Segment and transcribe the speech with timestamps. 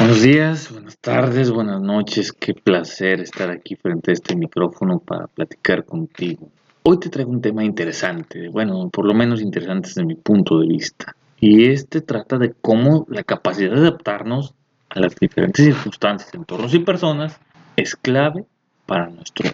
[0.00, 2.32] Buenos días, buenas tardes, buenas noches.
[2.32, 6.48] Qué placer estar aquí frente a este micrófono para platicar contigo.
[6.84, 10.68] Hoy te traigo un tema interesante, bueno, por lo menos interesante desde mi punto de
[10.68, 11.14] vista.
[11.38, 14.54] Y este trata de cómo la capacidad de adaptarnos
[14.88, 17.38] a las diferentes circunstancias, entornos y personas
[17.76, 18.46] es clave
[18.86, 19.50] para nuestro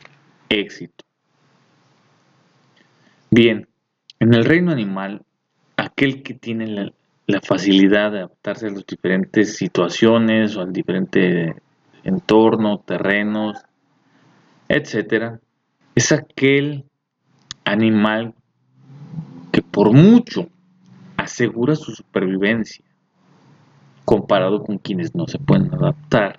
[0.48, 1.04] éxito.
[3.32, 3.66] Bien,
[4.20, 5.22] en el reino animal,
[5.76, 6.92] aquel que tiene la,
[7.26, 11.56] la facilidad de adaptarse a las diferentes situaciones o al diferente
[12.04, 13.58] entorno, terrenos,
[14.68, 15.40] etcétera,
[15.94, 16.84] es aquel
[17.64, 18.34] animal
[19.50, 20.48] que por mucho
[21.16, 22.84] asegura su supervivencia
[24.04, 26.38] comparado con quienes no se pueden adaptar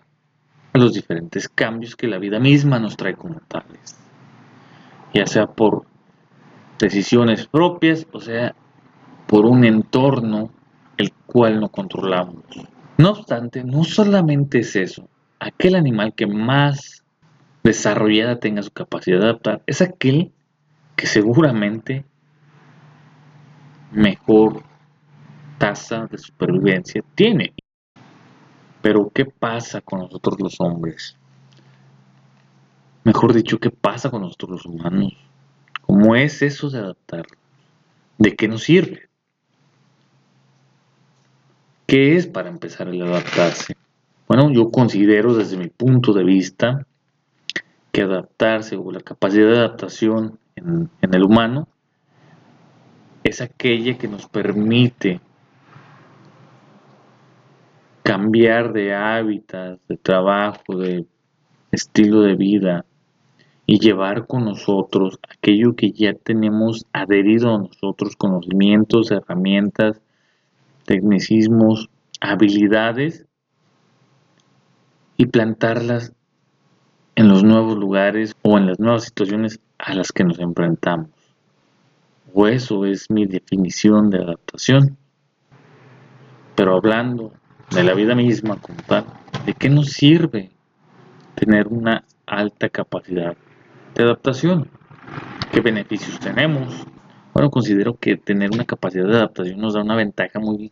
[0.72, 4.00] a los diferentes cambios que la vida misma nos trae como tales,
[5.14, 5.86] ya sea por
[6.80, 8.56] decisiones propias o sea
[9.28, 10.52] por un entorno
[10.98, 12.44] el cual no controlamos.
[12.98, 15.08] No obstante, no solamente es eso.
[15.40, 17.04] Aquel animal que más
[17.64, 20.32] desarrollada tenga su capacidad de adaptar es aquel
[20.96, 22.06] que seguramente
[23.92, 24.64] mejor
[25.58, 27.54] tasa de supervivencia tiene.
[28.82, 31.18] Pero ¿qué pasa con nosotros los hombres?
[33.04, 35.14] Mejor dicho, ¿qué pasa con nosotros los humanos?
[35.82, 37.26] ¿Cómo es eso de adaptar?
[38.18, 39.07] ¿De qué nos sirve?
[41.88, 43.78] ¿Qué es para empezar a adaptarse?
[44.28, 46.86] Bueno, yo considero desde mi punto de vista
[47.94, 51.70] que adaptarse o la capacidad de adaptación en, en el humano
[53.24, 55.22] es aquella que nos permite
[58.04, 61.06] cambiar de hábitat, de trabajo, de
[61.72, 62.86] estilo de vida
[63.66, 70.02] y llevar con nosotros aquello que ya tenemos adherido a nosotros, conocimientos, herramientas,
[70.88, 71.90] tecnicismos,
[72.22, 73.26] habilidades
[75.18, 76.14] y plantarlas
[77.16, 81.10] en los nuevos lugares o en las nuevas situaciones a las que nos enfrentamos.
[82.34, 84.98] O eso es mi definición de adaptación.
[86.56, 87.34] Pero hablando
[87.72, 89.06] de la vida misma como tal,
[89.46, 90.52] ¿de qué nos sirve
[91.36, 93.36] tener una alta capacidad
[93.94, 94.70] de adaptación?
[95.52, 96.86] ¿Qué beneficios tenemos?
[97.34, 100.72] Bueno, considero que tener una capacidad de adaptación nos da una ventaja muy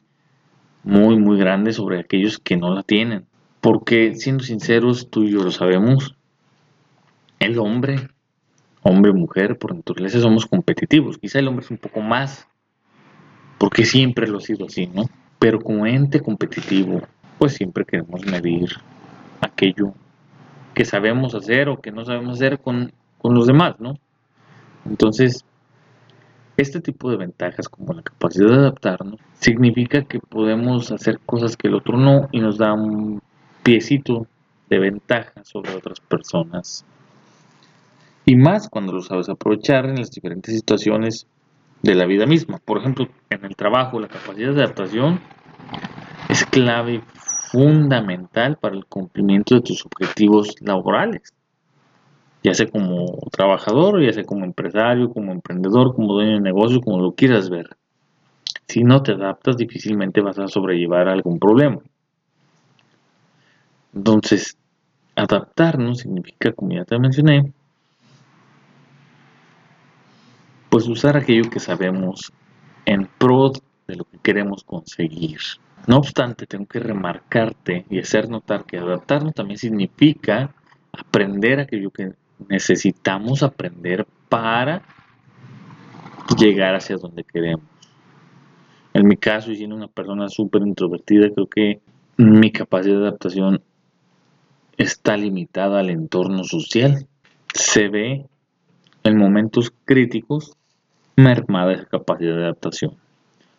[0.86, 3.26] muy, muy grande sobre aquellos que no la tienen.
[3.60, 6.16] Porque, siendo sinceros, tú y yo lo sabemos,
[7.40, 8.08] el hombre,
[8.84, 11.18] hombre mujer, por naturaleza somos competitivos.
[11.18, 12.48] Quizá el hombre es un poco más,
[13.58, 15.10] porque siempre lo ha sido así, ¿no?
[15.40, 17.02] Pero como ente competitivo,
[17.40, 18.70] pues siempre queremos medir
[19.42, 19.94] aquello
[20.76, 23.98] que sabemos hacer o que no sabemos hacer con, con los demás, ¿no?
[24.86, 25.44] Entonces,
[26.58, 31.68] este tipo de ventajas, como la capacidad de adaptarnos, significa que podemos hacer cosas que
[31.68, 33.22] el otro no y nos da un
[33.64, 34.28] piecito
[34.70, 36.86] de ventaja sobre otras personas.
[38.26, 41.28] Y más cuando lo sabes aprovechar en las diferentes situaciones
[41.84, 42.58] de la vida misma.
[42.58, 45.20] Por ejemplo, en el trabajo, la capacidad de adaptación
[46.30, 47.02] es clave
[47.52, 51.34] fundamental para el cumplimiento de tus objetivos laborales
[52.46, 57.00] ya sea como trabajador, ya sea como empresario, como emprendedor, como dueño de negocio, como
[57.00, 57.76] lo quieras ver.
[58.68, 61.80] Si no te adaptas, difícilmente vas a sobrellevar algún problema.
[63.96, 64.56] Entonces,
[65.16, 67.52] adaptarnos significa, como ya te mencioné,
[70.70, 72.32] pues usar aquello que sabemos
[72.86, 73.54] en pro
[73.88, 75.40] de lo que queremos conseguir.
[75.88, 80.54] No obstante, tengo que remarcarte y hacer notar que adaptarnos también significa
[80.92, 82.14] aprender aquello que
[82.50, 84.82] necesitamos aprender para
[86.38, 87.66] llegar hacia donde queremos.
[88.94, 91.82] En mi caso, siendo una persona súper introvertida, creo que
[92.18, 93.62] mi capacidad de adaptación
[94.78, 97.06] está limitada al entorno social.
[97.54, 98.26] Se ve
[99.04, 100.54] en momentos críticos
[101.16, 102.96] mermada esa capacidad de adaptación.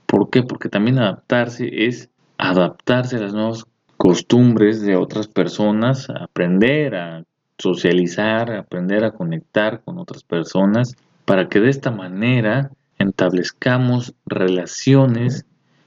[0.07, 0.43] ¿Por qué?
[0.43, 3.65] Porque también adaptarse es adaptarse a las nuevas
[3.97, 7.25] costumbres de otras personas, aprender a
[7.59, 10.95] socializar, aprender a conectar con otras personas,
[11.25, 15.45] para que de esta manera establezcamos relaciones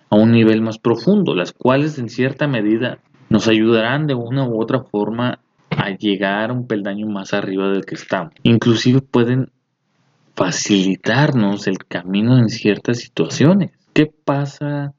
[0.09, 2.99] a un nivel más profundo, las cuales en cierta medida
[3.29, 5.39] nos ayudarán de una u otra forma
[5.69, 8.33] a llegar a un peldaño más arriba del que estamos.
[8.43, 9.51] Inclusive pueden
[10.35, 13.71] facilitarnos el camino en ciertas situaciones.
[13.93, 14.93] ¿Qué pasa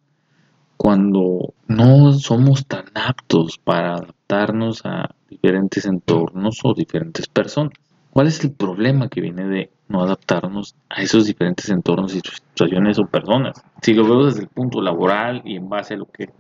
[0.83, 7.75] cuando no somos tan aptos para adaptarnos a diferentes entornos o diferentes personas.
[8.09, 12.99] ¿Cuál es el problema que viene de no adaptarnos a esos diferentes entornos y situaciones
[12.99, 13.63] o personas?
[13.83, 16.31] Si lo veo desde el punto laboral y en base a lo que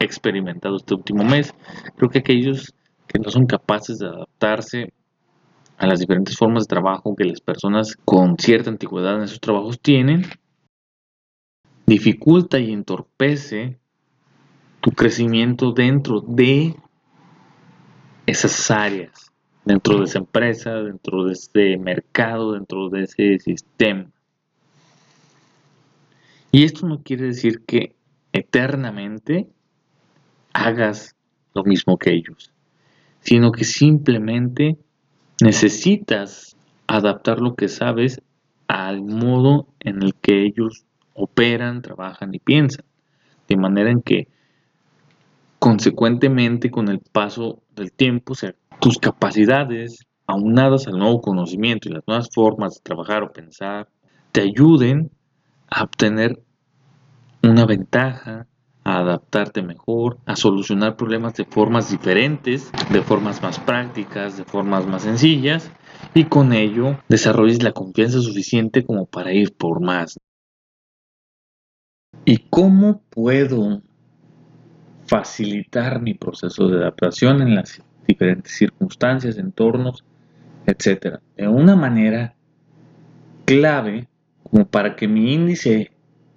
[0.00, 1.54] experimentado este último mes.
[1.96, 2.74] Creo que aquellos
[3.06, 4.92] que no son capaces de adaptarse
[5.78, 9.80] a las diferentes formas de trabajo que las personas con cierta antigüedad en esos trabajos
[9.80, 10.26] tienen,
[11.86, 13.78] dificulta y entorpece
[14.80, 16.74] tu crecimiento dentro de
[18.26, 19.32] esas áreas,
[19.64, 24.10] dentro de esa empresa, dentro de ese mercado, dentro de ese sistema.
[26.50, 27.94] Y esto no quiere decir que
[28.32, 29.48] eternamente
[30.52, 31.14] hagas
[31.54, 32.52] lo mismo que ellos,
[33.20, 34.76] sino que simplemente
[35.42, 36.56] necesitas
[36.86, 38.22] adaptar lo que sabes
[38.68, 40.86] al modo en el que ellos
[41.16, 42.84] operan, trabajan y piensan.
[43.48, 44.28] De manera en que,
[45.58, 48.34] consecuentemente, con el paso del tiempo,
[48.80, 53.88] tus capacidades, aunadas al nuevo conocimiento y las nuevas formas de trabajar o pensar,
[54.32, 55.10] te ayuden
[55.70, 56.42] a obtener
[57.42, 58.46] una ventaja,
[58.84, 64.86] a adaptarte mejor, a solucionar problemas de formas diferentes, de formas más prácticas, de formas
[64.86, 65.70] más sencillas,
[66.14, 70.18] y con ello desarrolles la confianza suficiente como para ir por más.
[72.28, 73.82] ¿Y cómo puedo
[75.06, 80.04] facilitar mi proceso de adaptación en las diferentes circunstancias, entornos,
[80.66, 81.22] etcétera?
[81.36, 82.34] De una manera
[83.44, 84.08] clave
[84.42, 85.92] como para que mi índice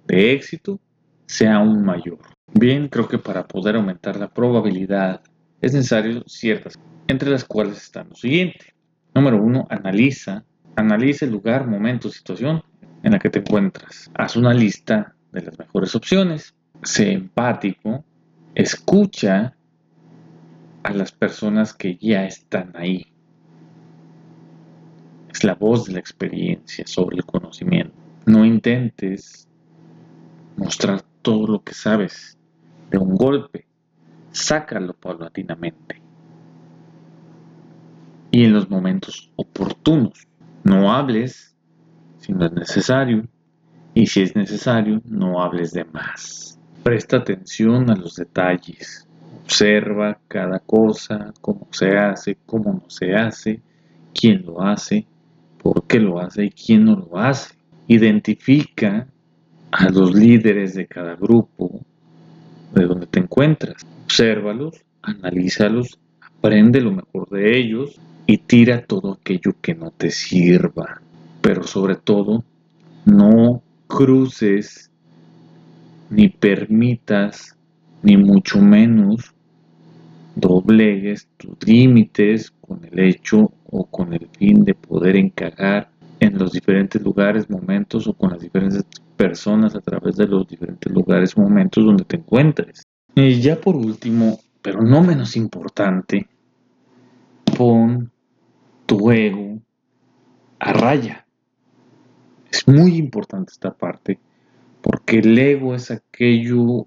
[0.06, 0.78] de éxito
[1.26, 2.20] sea aún mayor.
[2.54, 5.22] Bien, creo que para poder aumentar la probabilidad
[5.60, 6.78] es necesario ciertas,
[7.08, 8.74] entre las cuales están lo siguiente.
[9.12, 10.44] Número uno, analiza,
[10.76, 12.62] analiza el lugar, momento, situación
[13.02, 14.08] en la que te encuentras.
[14.14, 16.54] Haz una lista de las mejores opciones.
[16.82, 18.04] Sé empático,
[18.54, 19.54] escucha
[20.82, 23.06] a las personas que ya están ahí.
[25.30, 27.94] Es la voz de la experiencia sobre el conocimiento.
[28.26, 29.48] No intentes
[30.56, 32.38] mostrar todo lo que sabes
[32.90, 33.66] de un golpe.
[34.32, 36.00] Sácalo paulatinamente.
[38.30, 40.26] Y en los momentos oportunos.
[40.62, 41.56] No hables
[42.18, 43.26] si no es necesario
[43.94, 46.58] y si es necesario, no hables de más.
[46.82, 49.06] Presta atención a los detalles.
[49.44, 53.60] Observa cada cosa, cómo se hace, cómo no se hace,
[54.14, 55.06] quién lo hace,
[55.62, 57.54] por qué lo hace y quién no lo hace.
[57.88, 59.08] Identifica
[59.72, 61.80] a los líderes de cada grupo
[62.72, 63.84] de donde te encuentras.
[64.04, 71.02] Obsérvalos, analízalos, aprende lo mejor de ellos y tira todo aquello que no te sirva.
[71.40, 72.44] Pero sobre todo,
[73.04, 74.90] no cruces,
[76.10, 77.56] ni permitas,
[78.02, 79.34] ni mucho menos
[80.36, 85.90] doblegues tus límites con el hecho o con el fin de poder encajar
[86.20, 88.84] en los diferentes lugares, momentos o con las diferentes
[89.16, 92.84] personas a través de los diferentes lugares, momentos donde te encuentres.
[93.14, 96.28] Y ya por último, pero no menos importante,
[97.56, 98.10] pon
[98.86, 99.58] tu ego
[100.58, 101.26] a raya.
[102.60, 104.18] Es muy importante esta parte
[104.82, 106.86] porque el ego es aquello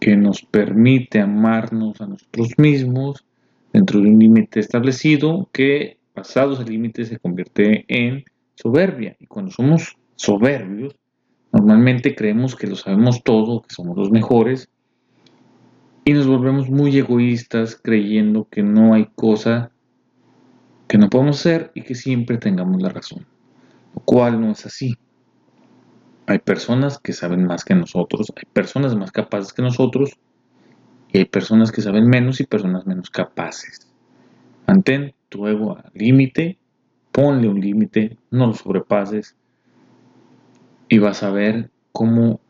[0.00, 3.24] que nos permite amarnos a nosotros mismos
[3.72, 8.24] dentro de un límite establecido que pasado ese límite se convierte en
[8.56, 9.16] soberbia.
[9.20, 10.96] Y cuando somos soberbios,
[11.52, 14.68] normalmente creemos que lo sabemos todo, que somos los mejores
[16.04, 19.70] y nos volvemos muy egoístas creyendo que no hay cosa
[20.88, 23.24] que no podemos hacer y que siempre tengamos la razón
[23.96, 24.96] lo cual no es así.
[26.26, 30.18] Hay personas que saben más que nosotros, hay personas más capaces que nosotros,
[31.12, 33.92] y hay personas que saben menos y personas menos capaces.
[34.66, 36.58] Mantén tu ego al límite,
[37.10, 39.36] ponle un límite, no lo sobrepases,
[40.88, 42.40] y vas a ver cómo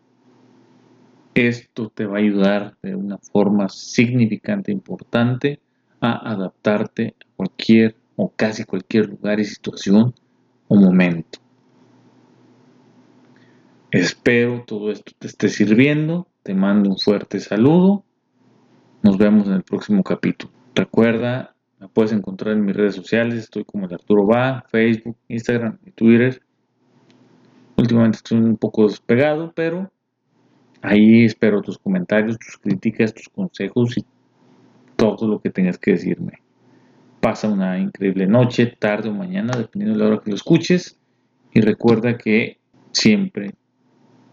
[1.35, 5.61] esto te va a ayudar de una forma significante, importante,
[6.01, 10.15] a adaptarte a cualquier o casi cualquier lugar y situación
[10.69, 11.39] un momento.
[13.91, 16.29] Espero todo esto te esté sirviendo.
[16.43, 18.05] Te mando un fuerte saludo.
[19.03, 20.53] Nos vemos en el próximo capítulo.
[20.75, 23.45] Recuerda, me puedes encontrar en mis redes sociales.
[23.45, 26.43] Estoy como el Arturo Va, Facebook, Instagram y Twitter.
[27.77, 29.91] Últimamente estoy un poco despegado, pero
[30.83, 34.05] ahí espero tus comentarios, tus críticas, tus consejos y
[34.97, 36.46] todo lo que tengas que decirme.
[37.27, 40.97] Pasa una increíble noche, tarde o mañana, dependiendo de la hora que lo escuches.
[41.53, 42.61] Y recuerda que
[42.93, 43.53] siempre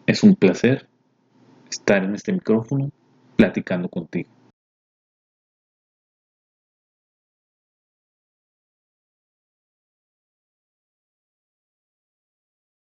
[0.06, 0.88] es un placer
[1.68, 2.92] estar en este micrófono
[3.36, 4.30] platicando contigo.